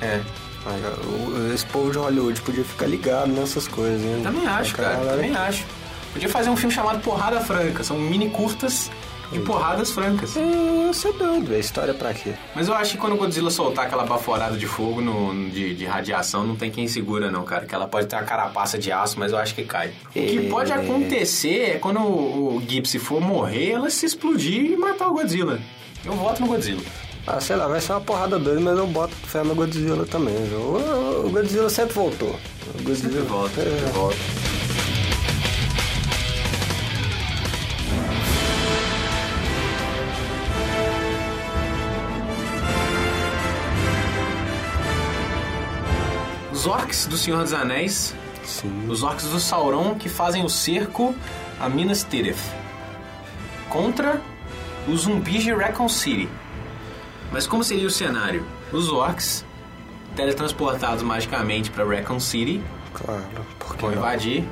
É. 0.00 0.20
Esse 1.54 1.64
povo 1.66 1.90
de 1.92 1.98
Hollywood 1.98 2.40
podia 2.42 2.64
ficar 2.64 2.86
ligado 2.86 3.28
nessas 3.28 3.68
coisas, 3.68 4.02
hein? 4.02 4.20
Também 4.22 4.46
acho, 4.46 4.74
cara. 4.74 4.94
galera- 4.96 5.16
Também 5.16 5.36
acho. 5.36 5.64
Podia 6.12 6.28
fazer 6.28 6.50
um 6.50 6.56
filme 6.56 6.74
chamado 6.74 6.98
Porrada 7.00 7.40
Franca. 7.40 7.84
São 7.84 7.96
mini 7.98 8.28
curtas 8.30 8.90
de 9.32 9.40
porradas 9.40 9.90
francas. 9.90 10.36
É, 10.36 10.90
Isso 10.90 11.08
é 11.08 11.12
doido, 11.12 11.46
velho. 11.46 11.60
História 11.60 11.92
pra 11.94 12.14
quê? 12.14 12.34
Mas 12.54 12.68
eu 12.68 12.74
acho 12.74 12.92
que 12.92 12.98
quando 12.98 13.14
o 13.14 13.16
Godzilla 13.16 13.50
soltar 13.50 13.86
aquela 13.86 14.04
baforada 14.04 14.56
de 14.56 14.66
fogo 14.66 15.00
no, 15.00 15.50
de, 15.50 15.74
de 15.74 15.84
radiação, 15.84 16.46
não 16.46 16.56
tem 16.56 16.70
quem 16.70 16.86
segura, 16.88 17.30
não, 17.30 17.42
cara. 17.44 17.66
Que 17.66 17.74
ela 17.74 17.86
pode 17.88 18.06
ter 18.06 18.16
uma 18.16 18.22
carapaça 18.22 18.78
de 18.78 18.90
aço, 18.92 19.18
mas 19.18 19.32
eu 19.32 19.38
acho 19.38 19.54
que 19.54 19.64
cai. 19.64 19.92
O 20.06 20.10
que 20.12 20.46
É. 20.46 20.48
pode 20.48 20.72
acontecer 20.72 21.70
é 21.72 21.78
quando 21.78 22.00
o, 22.00 22.56
o 22.56 22.62
Gypsy 22.66 22.98
for 22.98 23.20
morrer, 23.20 23.70
ela 23.72 23.90
se 23.90 24.06
explodir 24.06 24.72
e 24.72 24.76
matar 24.76 25.08
o 25.08 25.14
Godzilla. 25.14 25.58
Eu 26.04 26.12
voto 26.12 26.40
no 26.42 26.48
Godzilla. 26.48 26.82
Ah, 27.26 27.40
sei 27.40 27.56
lá, 27.56 27.66
vai 27.66 27.80
ser 27.80 27.90
uma 27.92 28.00
porrada 28.00 28.38
doida, 28.38 28.60
mas 28.60 28.78
eu 28.78 28.86
boto 28.86 29.12
fé 29.26 29.42
no 29.42 29.52
Godzilla 29.56 30.06
também. 30.06 30.34
O, 30.54 31.24
o 31.26 31.30
Godzilla 31.30 31.68
sempre 31.68 31.92
voltou. 31.94 32.36
O 32.78 32.82
Godzilla 32.84 33.14
Sempre 33.14 33.28
volta, 33.28 33.60
É. 33.60 33.64
sempre 33.64 33.92
volta. 33.92 34.16
Os 46.66 46.72
orcs 46.72 47.06
do 47.06 47.16
Senhor 47.16 47.44
dos 47.44 47.52
Anéis, 47.52 48.12
Sim. 48.42 48.88
os 48.88 49.04
orcs 49.04 49.26
do 49.26 49.38
Sauron 49.38 49.94
que 49.94 50.08
fazem 50.08 50.44
o 50.44 50.48
cerco 50.48 51.14
a 51.60 51.68
Minas 51.68 52.02
Tirith 52.02 52.40
contra 53.70 54.20
os 54.88 55.02
zumbis 55.02 55.44
de 55.44 55.52
Raccoon 55.54 55.88
City. 55.88 56.28
Mas 57.30 57.46
como 57.46 57.62
seria 57.62 57.86
o 57.86 57.90
cenário? 57.90 58.44
Os 58.72 58.90
orcs 58.90 59.44
teletransportados 60.16 61.04
magicamente 61.04 61.70
para 61.70 61.84
Raccoon 61.84 62.18
City 62.18 62.60
Claro. 62.94 63.22
Porque 63.60 63.82
vão 63.82 63.92
invadir 63.92 64.42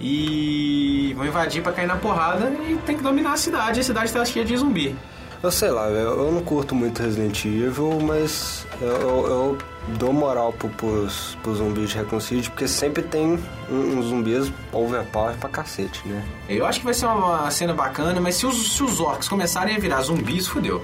e 0.00 1.12
vão 1.18 1.26
invadir 1.26 1.62
pra 1.62 1.72
cair 1.72 1.86
na 1.86 1.96
porrada 1.96 2.48
e 2.66 2.76
tem 2.86 2.96
que 2.96 3.02
dominar 3.02 3.34
a 3.34 3.36
cidade. 3.36 3.80
A 3.80 3.82
cidade 3.82 4.10
tá 4.10 4.24
cheia 4.24 4.42
de 4.42 4.56
zumbi. 4.56 4.96
Eu 5.42 5.50
sei 5.50 5.68
lá, 5.70 5.86
eu 5.88 6.32
não 6.32 6.40
curto 6.42 6.74
muito 6.74 7.02
Resident 7.02 7.44
Evil, 7.44 8.00
mas 8.00 8.66
eu- 8.80 9.26
eu 9.26 9.58
dou 9.88 10.12
moral 10.12 10.52
pro, 10.52 10.68
pros, 10.70 11.36
pros 11.42 11.58
zumbis 11.58 11.90
de 11.90 11.96
Reconcilio, 11.96 12.42
porque 12.50 12.66
sempre 12.66 13.02
tem 13.02 13.38
um- 13.70 13.98
uns 13.98 14.06
zumbis 14.06 14.52
overpower 14.72 15.36
pra 15.36 15.48
cacete, 15.48 16.02
né? 16.06 16.24
Eu 16.48 16.66
acho 16.66 16.80
que 16.80 16.84
vai 16.84 16.94
ser 16.94 17.06
uma, 17.06 17.50
cena 17.50 17.72
bacana, 17.72 18.20
mas 18.20 18.34
se 18.36 18.46
os, 18.46 18.74
se 18.76 18.82
os 18.82 19.00
orcs 19.00 19.28
começarem 19.28 19.76
a 19.76 19.78
virar 19.78 20.00
zumbis, 20.02 20.46
fudeu. 20.48 20.82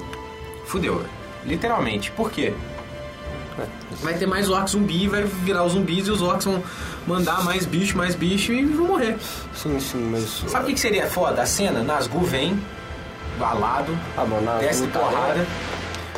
Fudeu. 0.66 1.04
Literalmente. 1.44 2.10
Por 2.12 2.30
quê? 2.30 2.54
Vai 4.00 4.14
ter 4.14 4.26
mais 4.26 4.48
orcs 4.48 4.72
zumbi, 4.72 5.06
vai 5.08 5.24
virar 5.24 5.64
os 5.64 5.72
zumbis 5.72 6.06
e 6.06 6.10
os 6.10 6.22
orcs 6.22 6.46
vão 6.46 6.62
mandar 7.06 7.44
mais 7.44 7.66
bicho, 7.66 7.96
mais 7.98 8.14
bicho 8.14 8.50
e 8.52 8.64
vão 8.64 8.86
morrer. 8.86 9.18
Sim, 9.54 9.78
sim, 9.78 10.08
mas. 10.10 10.42
Sabe 10.50 10.64
o 10.64 10.66
que, 10.68 10.74
que 10.74 10.80
seria 10.80 11.06
foda? 11.06 11.42
A 11.42 11.46
cena? 11.46 11.82
Nazgûl 11.82 12.22
vem, 12.22 12.58
balado, 13.38 13.94
Ah, 14.16 14.24
bom, 14.24 14.40
Nazgûl 14.40 14.60
desce 14.66 14.86
tá- 14.86 15.00
porrada, 15.00 15.46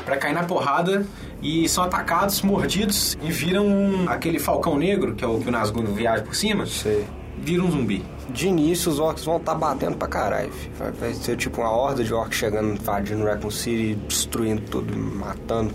pra 0.04 0.16
cair 0.16 0.32
na 0.34 0.44
porrada 0.44 1.04
e 1.44 1.68
são 1.68 1.84
atacados, 1.84 2.40
mordidos 2.42 3.16
e 3.22 3.30
viram 3.30 3.66
um- 3.66 4.08
aquele 4.08 4.38
falcão 4.40 4.76
negro, 4.78 5.14
que 5.14 5.24
é 5.24 5.28
o 5.28 5.38
que 5.38 5.48
o 5.48 5.52
Nazgûl 5.52 5.84
viaja 5.84 6.22
por 6.22 6.34
cima, 6.34 6.64
Sei. 6.66 7.04
vira 7.38 7.62
um 7.62 7.70
zumbi. 7.70 8.04
De 8.30 8.48
início, 8.48 8.90
os 8.90 8.98
orcs 8.98 9.24
vão 9.24 9.36
estar 9.36 9.54
batendo 9.54 9.96
pra 9.98 10.08
caralho. 10.08 10.50
Vai, 10.78 10.90
vai 10.92 11.12
ser 11.12 11.36
tipo 11.36 11.60
uma 11.60 11.70
horda 11.70 12.02
de 12.02 12.12
orcs 12.14 12.38
chegando, 12.38 12.72
invadindo 12.72 13.22
Raccoon 13.24 13.50
City, 13.50 13.94
destruindo 14.08 14.62
tudo, 14.62 14.96
matando, 14.96 15.72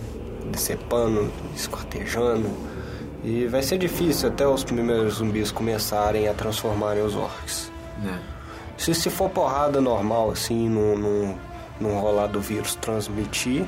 decepando, 0.52 1.32
escortejando. 1.56 2.50
E 3.24 3.46
vai 3.48 3.62
ser 3.62 3.78
difícil 3.78 4.30
até 4.30 4.48
os 4.48 4.64
primeiros 4.64 5.16
zumbis 5.16 5.52
começarem 5.52 6.28
a 6.28 6.34
transformarem 6.34 7.04
os 7.04 7.16
orcs. 7.16 7.72
Né? 8.04 8.20
Se, 8.78 8.94
se 8.96 9.10
for 9.10 9.30
porrada 9.30 9.80
normal, 9.82 10.32
assim, 10.32 10.68
não, 10.70 10.98
não, 10.98 11.36
não 11.80 12.00
rolar 12.00 12.28
do 12.28 12.42
vírus 12.42 12.76
transmitir, 12.76 13.66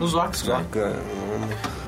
Os 0.00 0.14
orcs 0.14 0.42
os 0.42 0.48
orcs 0.48 0.68
ganham. 0.70 0.98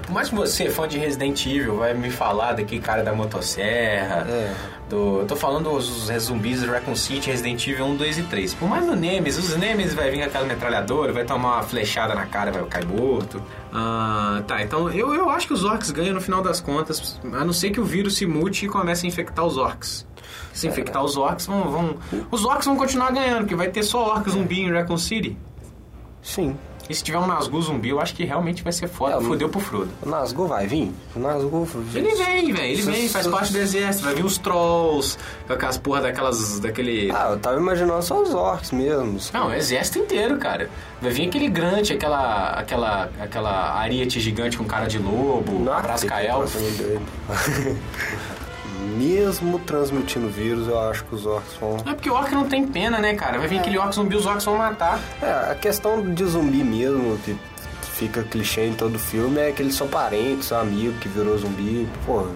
Por 0.07 0.13
mais 0.13 0.29
que 0.29 0.37
você, 0.37 0.71
fã 0.71 0.87
de 0.87 0.99
Resident 0.99 1.45
Evil, 1.47 1.79
vai 1.79 1.93
me 1.93 2.11
falar 2.11 2.53
daquele 2.53 2.81
cara 2.81 3.03
da 3.03 3.13
motosserra. 3.13 4.25
É. 4.29 4.55
Do, 4.89 5.21
eu 5.21 5.27
tô 5.27 5.35
falando 5.35 5.69
dos 5.69 6.09
zumbis 6.21 6.61
de 6.61 6.67
Raccoon 6.67 6.95
City, 6.95 7.29
Resident 7.29 7.67
Evil 7.67 7.87
1, 7.87 7.97
2 7.97 8.19
e 8.19 8.23
3. 8.23 8.55
Por 8.55 8.69
mais 8.69 8.87
no 8.87 8.95
Nemesis, 8.95 9.51
os 9.51 9.57
Nemesis 9.57 9.95
vai 9.95 10.09
vir 10.09 10.19
com 10.19 10.25
aquela 10.27 10.47
metralhadora, 10.47 11.13
vai 11.13 11.25
tomar 11.25 11.57
uma 11.57 11.63
flechada 11.65 12.15
na 12.15 12.25
cara, 12.25 12.53
vai 12.53 12.65
cair 12.67 12.87
morto. 12.87 13.43
Ah, 13.73 14.43
tá, 14.47 14.63
então 14.63 14.89
eu, 14.91 15.13
eu 15.13 15.29
acho 15.29 15.49
que 15.49 15.53
os 15.53 15.65
orcs 15.65 15.91
ganham 15.91 16.15
no 16.15 16.21
final 16.21 16.41
das 16.41 16.61
contas, 16.61 17.21
a 17.25 17.45
não 17.45 17.53
ser 17.53 17.71
que 17.71 17.81
o 17.81 17.85
vírus 17.85 18.17
se 18.17 18.27
mute 18.27 18.67
e 18.67 18.69
comece 18.69 19.07
a 19.07 19.09
infectar 19.09 19.45
os 19.45 19.57
orcs. 19.57 20.07
Se 20.53 20.69
infectar 20.69 21.05
os 21.05 21.17
orcs, 21.17 21.47
vão, 21.47 21.65
vão. 21.65 21.97
Os 22.31 22.45
orcs 22.45 22.67
vão 22.67 22.77
continuar 22.77 23.11
ganhando, 23.11 23.41
porque 23.41 23.57
vai 23.57 23.69
ter 23.69 23.83
só 23.83 24.15
orc 24.15 24.31
zumbi 24.31 24.61
em 24.61 24.73
Raccoon 24.73 24.97
City. 24.97 25.37
Sim. 26.27 26.59
E 26.89 26.95
se 26.95 27.03
tiver 27.03 27.19
um 27.19 27.27
Nazgûl 27.27 27.61
zumbi, 27.63 27.89
eu 27.89 28.01
acho 28.01 28.15
que 28.15 28.25
realmente 28.25 28.63
vai 28.63 28.73
ser 28.73 28.87
foda. 28.89 29.17
É, 29.17 29.21
Fudeu 29.21 29.49
pro 29.49 29.61
Frodo. 29.61 29.91
O 30.03 30.09
Nazgûl 30.09 30.47
vai 30.47 30.67
vir? 30.67 30.93
O 31.15 31.19
Nazgûl... 31.19 31.67
Ele 31.95 32.15
vem, 32.15 32.53
velho, 32.53 32.59
ele 32.59 32.83
vem, 32.83 33.09
faz 33.09 33.27
parte 33.27 33.53
do 33.53 33.59
exército. 33.59 34.05
Vai 34.05 34.15
vir 34.15 34.25
os 34.25 34.39
trolls, 34.39 35.19
com 35.47 35.53
aquelas 35.53 35.79
porra 35.79 36.03
daquelas. 36.03 36.61
daquele. 36.61 37.11
Ah, 37.11 37.31
eu 37.31 37.39
tava 37.39 37.57
imaginando 37.59 38.03
só 38.03 38.23
os 38.23 38.33
orcs 38.33 38.71
mesmo. 38.71 39.19
Não, 39.33 39.49
o 39.49 39.55
exército 39.55 39.99
inteiro, 39.99 40.37
cara. 40.39 40.71
Vai 41.01 41.11
vir 41.11 41.29
aquele 41.29 41.49
grande, 41.49 41.93
aquela. 41.93 42.51
aquela. 42.51 43.11
aquela 43.21 43.75
ariete 43.81 44.21
gigante 44.21 44.57
com 44.57 44.65
cara 44.65 44.87
de 44.87 44.99
lobo, 44.99 45.59
Nossa, 45.59 46.07
Mesmo 48.97 49.59
transmitindo 49.59 50.29
vírus, 50.29 50.67
eu 50.69 50.81
acho 50.89 51.05
que 51.05 51.15
os 51.15 51.27
orcs 51.27 51.55
vão. 51.61 51.77
É 51.87 51.93
porque 51.95 52.09
o 52.09 52.15
orc 52.15 52.33
não 52.33 52.49
tem 52.49 52.67
pena, 52.67 52.99
né, 52.99 53.15
cara? 53.15 53.39
Vai 53.39 53.47
vir 53.47 53.59
aquele 53.59 53.77
orc 53.79 53.95
zumbi, 53.95 54.17
os 54.17 54.25
orcs 54.25 54.45
vão 54.45 54.57
matar. 54.57 54.99
É, 55.21 55.51
a 55.53 55.55
questão 55.55 56.03
de 56.15 56.25
zumbi 56.25 56.65
mesmo, 56.65 57.19
que 57.19 57.37
fica 57.93 58.23
clichê 58.23 58.67
em 58.67 58.75
todo 58.75 58.99
filme, 58.99 59.39
é 59.39 59.53
que 59.53 59.63
eles 59.63 59.75
são 59.75 59.87
parentes, 59.87 60.47
são 60.47 60.61
amigos 60.61 60.99
que 61.01 61.09
virou 61.09 61.37
zumbi. 61.37 61.87
Pô, 62.07 62.27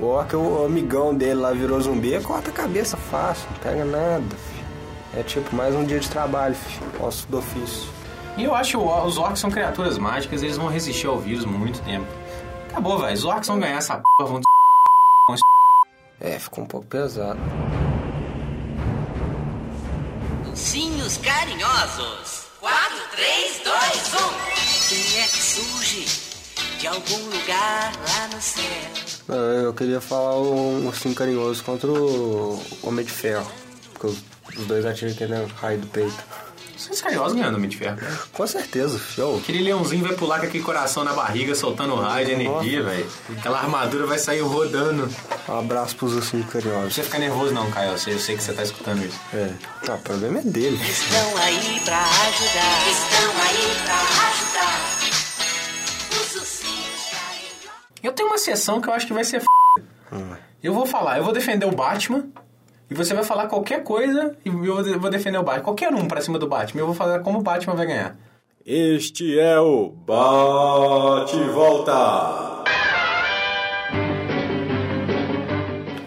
o 0.00 0.06
orc, 0.06 0.34
o 0.34 0.64
amigão 0.64 1.14
dele 1.14 1.34
lá 1.34 1.52
virou 1.52 1.80
zumbi, 1.80 2.14
é 2.14 2.20
corta 2.20 2.50
a 2.50 2.52
cabeça 2.52 2.96
fácil, 2.96 3.46
não 3.52 3.58
pega 3.58 3.84
nada. 3.84 4.22
filho. 4.22 4.66
É 5.16 5.22
tipo 5.22 5.54
mais 5.54 5.74
um 5.74 5.84
dia 5.84 6.00
de 6.00 6.10
trabalho, 6.10 6.54
filho. 6.54 7.06
Osso 7.06 7.26
do 7.28 7.38
ofício. 7.38 7.88
E 8.36 8.44
eu 8.44 8.54
acho 8.54 8.72
que 8.72 8.76
os 8.76 9.16
orcs 9.16 9.38
são 9.40 9.50
criaturas 9.50 9.96
mágicas, 9.96 10.42
eles 10.42 10.56
vão 10.56 10.66
resistir 10.66 11.06
ao 11.06 11.18
vírus 11.18 11.44
muito 11.46 11.80
tempo. 11.82 12.06
Acabou, 12.70 12.98
velho. 12.98 13.14
Os 13.14 13.24
orcs 13.24 13.48
vão 13.48 13.58
ganhar 13.58 13.78
essa 13.78 14.02
porra, 14.18 14.30
vão 14.30 14.40
É, 16.20 16.38
ficou 16.38 16.64
um 16.64 16.66
pouco 16.66 16.86
pesado. 16.86 17.38
Ursinhos 20.48 21.18
carinhosos. 21.18 22.46
4, 22.60 22.96
3, 23.14 23.60
2, 23.62 24.14
1. 24.14 24.56
Quem 24.88 25.20
é 25.20 25.26
que 25.26 25.42
surge 25.42 26.06
de 26.80 26.86
algum 26.86 27.24
lugar 27.26 27.92
lá 27.94 28.28
no 28.34 28.40
céu? 28.40 28.62
Não, 29.28 29.36
Eu 29.36 29.74
queria 29.74 30.00
falar 30.00 30.38
um 30.40 30.86
ursinho 30.86 31.14
carinhoso 31.14 31.62
contra 31.62 31.90
o 31.90 32.60
Homem 32.82 33.04
de 33.04 33.12
Ferro. 33.12 33.50
Porque 33.92 34.06
os, 34.06 34.66
dois 34.66 34.86
atiram 34.86 35.12
aquele 35.12 35.34
raio 35.60 35.78
do 35.78 35.86
peito. 35.88 36.24
Vocês 36.76 37.00
carinhosos 37.00 37.36
ganhando 37.38 37.56
Homem 37.56 37.68
de 37.70 37.76
Ferro. 37.76 37.96
Com 38.32 38.46
certeza, 38.46 38.98
show. 38.98 39.38
Aquele 39.38 39.62
leãozinho 39.62 40.04
vai 40.04 40.14
pular 40.14 40.40
com 40.40 40.46
aquele 40.46 40.62
coração 40.62 41.02
na 41.04 41.12
barriga, 41.14 41.54
soltando 41.54 41.94
raio 41.96 42.26
de 42.26 42.32
energia, 42.32 42.82
velho. 42.82 43.10
Aquela 43.38 43.58
armadura 43.58 44.06
vai 44.06 44.18
sair 44.18 44.40
rodando. 44.40 45.08
Um 45.48 45.58
abraço 45.58 45.96
pros 45.96 46.14
ursinhos 46.14 46.44
Não 46.46 46.52
carinhosos. 46.52 46.84
precisa 46.84 47.04
ficar 47.06 47.18
nervoso 47.18 47.54
não, 47.54 47.70
Caio. 47.70 47.92
Eu 47.92 47.98
sei, 47.98 48.14
eu 48.14 48.18
sei 48.18 48.36
que 48.36 48.42
você 48.42 48.52
tá 48.52 48.62
escutando 48.62 49.02
isso. 49.04 49.18
É. 49.32 49.50
Não, 49.86 49.94
o 49.94 49.98
problema 50.00 50.38
é 50.38 50.42
dele. 50.42 50.76
Estão 50.86 51.36
aí 51.38 51.80
pra 51.84 51.98
ajudar. 52.02 52.88
Estão 52.90 53.30
aí 53.42 53.76
pra 53.84 53.94
ajudar. 54.28 54.96
Os 56.10 56.34
ursinhos 56.34 57.00
carinhosos. 57.10 58.02
Eu 58.02 58.12
tenho 58.12 58.28
uma 58.28 58.38
sessão 58.38 58.80
que 58.80 58.88
eu 58.88 58.92
acho 58.92 59.06
que 59.06 59.12
vai 59.14 59.24
ser 59.24 59.36
f... 59.38 59.46
Eu 60.62 60.74
vou 60.74 60.84
falar, 60.86 61.18
eu 61.18 61.24
vou 61.24 61.32
defender 61.32 61.64
o 61.66 61.72
Batman. 61.72 62.24
E 62.88 62.94
você 62.94 63.12
vai 63.14 63.24
falar 63.24 63.46
qualquer 63.48 63.82
coisa 63.82 64.36
e 64.44 64.48
eu 64.48 64.58
vou 64.74 64.82
de- 64.82 64.96
vou 64.98 65.10
defender 65.10 65.38
o 65.38 65.42
Batman. 65.42 65.64
Qualquer 65.64 65.92
um 65.92 66.06
pra 66.06 66.20
cima 66.20 66.38
do 66.38 66.46
Batman. 66.46 66.82
Eu 66.82 66.86
vou 66.86 66.94
falar 66.94 67.18
como 67.20 67.40
o 67.40 67.42
Batman 67.42 67.74
vai 67.74 67.86
ganhar. 67.86 68.16
Este 68.64 69.38
é 69.38 69.58
o 69.60 69.90
Bate 69.90 71.36
e 71.36 71.44
Volta. 71.50 72.64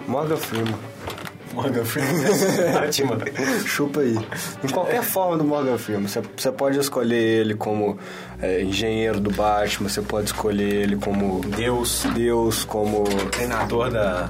Morgan 0.08 0.38
Freeman. 0.38 0.89
Morgan 1.62 1.84
Freeman. 1.86 2.24
Batman. 2.74 3.18
Chupa 3.66 4.00
aí. 4.02 4.18
Em 4.64 4.68
qualquer 4.70 5.04
forma 5.04 5.38
do 5.38 5.44
Morgan 5.44 5.78
Freeman. 5.78 6.08
Você- 6.08 6.52
pode 6.52 6.80
escolher 6.80 7.16
ele 7.42 7.56
como 7.56 7.98
é, 8.42 8.62
engenheiro 8.62 9.20
do 9.20 9.30
Batman, 9.32 9.90
você 9.90 10.02
pode 10.02 10.28
escolher 10.28 10.74
ele 10.84 10.96
como 10.96 11.42
Deus. 11.42 12.04
Deus, 12.14 12.64
como. 12.64 13.04
Treinador 13.32 13.92
da, 13.92 14.30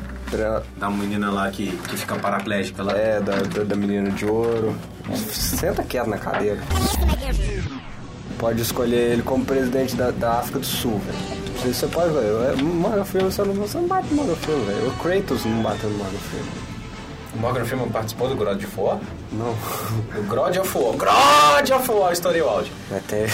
da 0.77 0.89
menina 0.89 1.29
lá 1.31 1.49
que, 1.51 1.71
que 1.87 1.97
fica 1.97 2.15
paraplégica 2.15 2.83
lá. 2.83 2.93
É, 2.97 3.19
da, 3.19 3.35
da, 3.37 3.63
da 3.63 3.75
menina 3.75 4.09
de 4.11 4.25
ouro. 4.25 4.75
Senta 5.31 5.83
quieto 5.83 6.07
na 6.07 6.17
cadeira. 6.17 6.59
Pode 8.37 8.61
escolher 8.61 9.11
ele 9.13 9.21
como 9.21 9.43
presidente 9.43 9.95
da, 9.95 10.11
da 10.11 10.39
África 10.39 10.59
do 10.59 10.65
Sul, 10.65 10.99
velho. 10.99 11.39
Você- 11.73 11.87
pode, 11.87 12.13
velho. 12.13 12.43
É, 12.45 12.55
Morgan 12.61 13.03
Freeman, 13.03 13.31
você 13.31 13.41
não, 13.43 13.53
você 13.53 13.77
não 13.77 13.87
bate 13.87 14.07
no 14.09 14.15
Morgan 14.17 14.35
Freeman, 14.35 14.65
velho. 14.65 14.87
O 14.87 14.91
Kratos 14.93 15.45
não 15.45 15.61
bateu 15.61 15.89
no 15.89 15.97
Morgan 15.97 16.17
Freeman. 16.19 16.68
O 17.35 17.37
Morgan 17.39 17.65
Freeman 17.65 17.89
participou 17.89 18.27
do 18.27 18.35
God 18.35 18.63
of 18.63 18.79
War? 18.79 18.99
Não. 19.31 19.53
Do 20.13 20.23
God 20.27 20.57
of 20.57 20.77
War. 20.77 20.93
God 20.93 21.69
of 21.69 21.91
War, 21.91 22.13
o 22.13 22.49
áudio. 22.49 22.73
Mas 22.89 23.03
tem... 23.03 23.25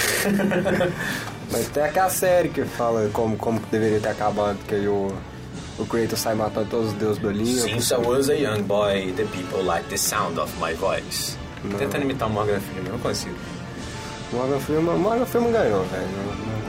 Mas 1.51 1.67
tem 1.69 1.83
aquela 1.83 2.09
série 2.09 2.49
que 2.49 2.65
fala 2.65 3.09
como, 3.13 3.37
como 3.37 3.59
que 3.59 3.67
deveria 3.67 3.99
ter 3.99 4.09
acabado, 4.09 4.57
que 4.67 4.75
aí 4.75 4.87
o, 4.87 5.11
o 5.77 5.85
Kratos 5.85 6.19
sai 6.19 6.33
matando 6.33 6.67
todos 6.69 6.87
os 6.87 6.93
deuses 6.93 7.17
do 7.19 7.27
Olimpo. 7.27 7.61
Since 7.61 7.93
I 7.93 7.97
was 7.97 8.29
a 8.29 8.33
young 8.33 8.63
boy, 8.63 9.13
the 9.15 9.23
people 9.25 9.63
like 9.63 9.87
the 9.89 9.97
sound 9.97 10.39
of 10.39 10.51
my 10.59 10.73
voice. 10.73 11.37
Não. 11.63 11.77
Tentando 11.77 12.03
imitar 12.03 12.27
o 12.27 12.31
Morgan 12.31 12.59
Freeman, 12.59 12.91
não 12.91 12.99
consigo. 12.99 13.35
Morgan 14.33 14.59
Freeman, 14.59 14.97
Morgan 14.97 15.25
Freeman 15.25 15.51
ganhou, 15.51 15.83
velho. 15.85 16.07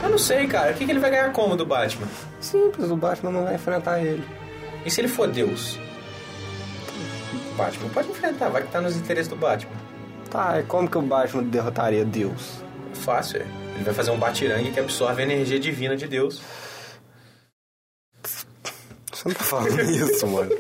Eu 0.03 0.11
não 0.11 0.19
sei, 0.19 0.47
cara. 0.47 0.73
O 0.73 0.75
que, 0.75 0.85
que 0.85 0.91
ele 0.91 1.01
vai 1.01 1.11
ganhar 1.11 1.33
como 1.33 1.57
do 1.57 1.65
Batman? 1.65 2.07
Simples, 2.39 2.91
o 2.91 2.97
Batman 2.97 3.31
não 3.33 3.45
vai 3.45 3.55
enfrentar 3.55 4.01
ele. 4.01 4.25
E 4.85 4.91
se 4.91 5.01
ele 5.01 5.09
for 5.09 5.27
Deus? 5.27 5.79
Batman 7.57 7.89
pode 7.91 8.09
enfrentar, 8.11 8.49
vai 8.49 8.63
que 8.63 8.69
tá 8.71 8.81
nos 8.81 8.97
interesses 8.97 9.29
do 9.29 9.37
Batman. 9.37 9.73
Tá, 10.31 10.61
e 10.61 10.63
como 10.65 10.89
que 10.89 10.99
o 10.99 11.03
Batman 11.03 11.43
derrotaria 11.45 12.05
Deus? 12.05 12.59
Fácil, 12.95 13.43
é. 13.43 13.47
Ele 13.75 13.85
vai 13.85 13.95
fazer 13.95 14.11
um 14.11 14.19
batirangue 14.19 14.71
que 14.73 14.81
absorve 14.81 15.23
a 15.23 15.25
energia 15.25 15.59
divina 15.61 15.97
de 15.97 16.07
Deus. 16.09 16.41
Você 19.13 19.29
não 19.29 19.35
tá 19.35 19.45
falando 19.45 19.81
isso, 19.91 20.27
mano. 20.27 20.51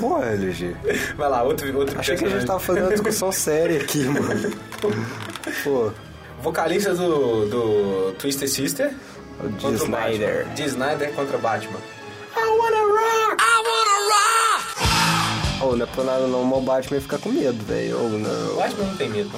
Pô, 0.00 0.22
LG. 0.22 0.76
Vai 1.16 1.28
lá, 1.28 1.42
outro, 1.42 1.76
outro 1.78 1.98
Achei 1.98 2.16
que 2.16 2.24
a 2.24 2.28
gente 2.28 2.38
personagem. 2.38 2.46
tava 2.46 2.60
fazendo 2.60 2.84
uma 2.84 2.92
discussão 2.92 3.30
séria 3.32 3.80
aqui, 3.80 4.04
mano. 4.04 4.50
Pô, 5.62 5.92
Vocalista 6.42 6.94
do, 6.94 7.46
do 7.46 8.12
Twisted 8.18 8.48
Sister. 8.48 8.92
o 9.40 9.66
o 9.66 9.74
Snyder. 9.74 10.46
Dee 10.54 10.64
Snyder 10.66 11.12
contra 11.12 11.38
Batman. 11.38 11.78
Rock! 15.58 15.64
Ô, 15.64 15.76
não 15.76 15.84
é 15.84 15.86
por 15.88 16.04
nada 16.04 16.26
não, 16.26 16.44
mas 16.44 16.58
o 16.58 16.62
Batman 16.62 16.96
ia 16.96 17.00
ficar 17.02 17.18
com 17.18 17.28
medo, 17.30 17.64
velho. 17.64 17.98
Ou 17.98 18.06
O 18.06 18.18
não. 18.18 18.56
Batman 18.56 18.84
não 18.84 18.96
tem 18.96 19.08
medo. 19.08 19.30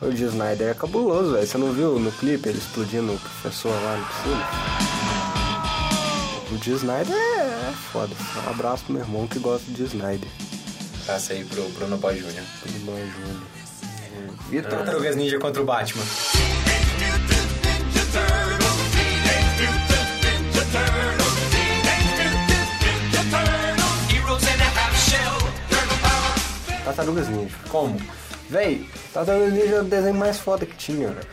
O 0.00 0.06
Dee 0.10 0.24
Snyder 0.24 0.68
é 0.68 0.74
cabuloso, 0.74 1.32
velho. 1.32 1.46
Você 1.46 1.56
não 1.58 1.72
viu 1.72 1.98
no 1.98 2.12
clipe 2.12 2.48
ele 2.48 2.58
explodindo 2.58 3.12
o 3.12 3.18
professor 3.18 3.70
lá 3.72 3.96
no 3.96 4.04
piscina? 4.06 4.46
O 6.52 6.58
Dee 6.58 6.74
Snyder 6.74 7.14
é, 7.16 7.68
é 7.70 7.72
foda. 7.92 8.14
Um 8.46 8.50
abraço 8.50 8.84
pro 8.84 8.94
meu 8.94 9.02
irmão 9.02 9.26
que 9.26 9.38
gosta 9.38 9.64
de 9.70 9.72
Dee 9.74 9.86
Snyder. 9.86 10.28
Passa 11.06 11.32
aí 11.32 11.44
pro 11.44 11.62
Bruno 11.70 11.96
Boy 11.98 12.14
Jr. 12.16 12.42
Tudo 12.62 12.84
bom, 12.86 12.96
Júnior. 12.96 13.42
Vitor. 14.50 14.70
Tartarugas 14.70 15.16
Ninja 15.16 15.38
contra 15.38 15.62
o 15.62 15.64
Batman. 15.64 16.04
Tartarugas 26.84 27.28
Ninja. 27.28 27.54
Como? 27.68 28.00
Véi, 28.48 28.88
Tartarugas 29.12 29.52
Ninja 29.52 29.76
é 29.76 29.80
o 29.80 29.84
desenho 29.84 30.14
mais 30.14 30.38
foda 30.38 30.66
que 30.66 30.76
tinha, 30.76 31.08
velho. 31.08 31.26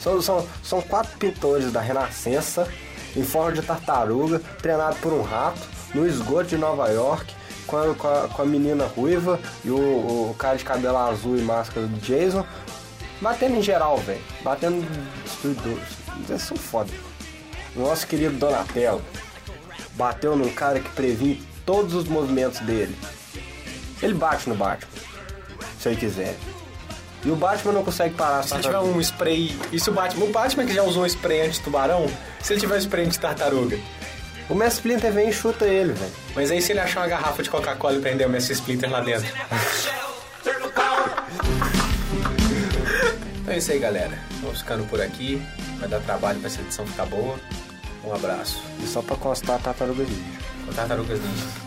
São, 0.00 0.20
são, 0.20 0.46
são 0.62 0.82
quatro 0.82 1.16
pintores 1.18 1.72
da 1.72 1.80
Renascença, 1.80 2.68
em 3.16 3.22
forma 3.22 3.52
de 3.52 3.62
tartaruga, 3.62 4.40
treinado 4.60 4.96
por 4.96 5.12
um 5.12 5.22
rato, 5.22 5.60
no 5.94 6.06
esgoto 6.06 6.48
de 6.48 6.58
Nova 6.58 6.88
York, 6.90 7.32
com 7.66 7.76
a, 7.76 7.94
com 7.94 8.08
a, 8.08 8.28
com 8.28 8.42
a 8.42 8.44
menina 8.44 8.86
ruiva 8.86 9.40
e 9.64 9.70
o, 9.70 9.76
o 10.30 10.36
cara 10.38 10.56
de 10.56 10.64
cabelo 10.64 10.98
azul 10.98 11.38
e 11.38 11.42
máscara 11.42 11.86
do 11.86 11.98
Jason, 12.00 12.44
batendo 13.20 13.56
em 13.56 13.62
geral, 13.62 13.96
velho. 13.98 14.20
Batendo 14.42 14.86
destruidores. 15.22 15.88
Eles 16.28 16.42
são 16.42 16.56
foda. 16.56 16.90
Nosso 17.74 18.06
querido 18.06 18.36
Donatello 18.36 19.02
bateu 19.94 20.36
num 20.36 20.52
cara 20.52 20.80
que 20.80 20.90
previnha 20.90 21.40
todos 21.64 21.94
os 21.94 22.04
movimentos 22.04 22.60
dele. 22.60 22.96
Ele 24.02 24.14
bate 24.14 24.48
no 24.48 24.54
Batman, 24.54 24.88
se 25.84 25.88
ele 25.90 25.96
quiser. 25.96 26.34
E 27.24 27.30
o 27.30 27.36
Batman 27.36 27.72
não 27.72 27.84
consegue 27.84 28.14
parar 28.14 28.42
Se 28.42 28.54
ele 28.54 28.62
tiver 28.62 28.78
um 28.78 29.00
spray. 29.00 29.56
E 29.72 29.78
se 29.78 29.88
o 29.90 29.92
Batman. 29.92 30.24
O 30.24 30.32
Batman 30.32 30.66
que 30.66 30.74
já 30.74 30.82
usou 30.82 31.04
um 31.04 31.06
spray 31.06 31.42
anti-tubarão, 31.42 32.06
se 32.40 32.52
ele 32.52 32.60
tiver 32.60 32.74
um 32.74 32.78
spray 32.78 33.04
anti-tartaruga. 33.06 33.78
O 34.48 34.54
Mestre 34.54 34.92
Splinter 34.92 35.10
vem 35.10 35.30
e 35.30 35.32
chuta 35.32 35.64
ele, 35.64 35.94
velho. 35.94 36.12
Mas 36.34 36.50
aí 36.50 36.60
se 36.60 36.72
ele 36.72 36.80
achar 36.80 37.00
uma 37.00 37.08
garrafa 37.08 37.42
de 37.42 37.48
Coca-Cola 37.48 37.96
e 37.96 38.00
prender 38.00 38.26
o 38.26 38.30
Messi 38.30 38.52
Splinter 38.52 38.90
lá 38.90 39.00
dentro. 39.00 39.26
Então 43.40 43.52
é 43.52 43.58
isso 43.58 43.72
aí, 43.72 43.78
galera. 43.78 44.18
Vamos 44.40 44.60
ficando 44.60 44.88
por 44.88 45.02
aqui. 45.02 45.40
Vai 45.78 45.86
dar 45.86 46.00
trabalho 46.00 46.38
pra 46.40 46.48
essa 46.48 46.62
edição 46.62 46.86
ficar 46.86 47.04
boa. 47.04 47.38
Um 48.02 48.14
abraço. 48.14 48.58
E 48.82 48.86
só 48.86 49.02
pra 49.02 49.16
constar, 49.16 49.60
tartaruga 49.60 50.02
ninja. 50.02 50.38
Com 50.64 50.72
Tartarugas 50.72 51.20
Ninja. 51.20 51.63